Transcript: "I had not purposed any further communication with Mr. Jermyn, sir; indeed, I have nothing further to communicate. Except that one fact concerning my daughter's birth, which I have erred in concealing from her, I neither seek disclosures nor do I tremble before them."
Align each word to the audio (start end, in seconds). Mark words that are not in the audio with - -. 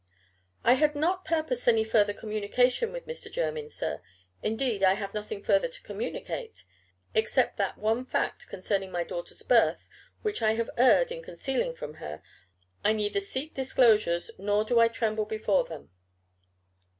"I 0.63 0.73
had 0.73 0.95
not 0.95 1.25
purposed 1.25 1.67
any 1.67 1.83
further 1.83 2.11
communication 2.11 2.91
with 2.91 3.05
Mr. 3.05 3.31
Jermyn, 3.31 3.69
sir; 3.69 4.01
indeed, 4.41 4.81
I 4.83 4.93
have 4.93 5.13
nothing 5.13 5.43
further 5.43 5.67
to 5.67 5.81
communicate. 5.83 6.63
Except 7.13 7.57
that 7.57 7.77
one 7.77 8.05
fact 8.05 8.47
concerning 8.47 8.89
my 8.91 9.03
daughter's 9.03 9.43
birth, 9.43 9.87
which 10.23 10.41
I 10.41 10.53
have 10.53 10.71
erred 10.75 11.11
in 11.11 11.21
concealing 11.21 11.75
from 11.75 11.97
her, 12.01 12.23
I 12.83 12.93
neither 12.93 13.21
seek 13.21 13.53
disclosures 13.53 14.31
nor 14.39 14.63
do 14.65 14.79
I 14.79 14.87
tremble 14.87 15.25
before 15.25 15.65
them." 15.65 15.91